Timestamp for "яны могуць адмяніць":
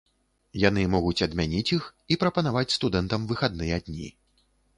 0.61-1.73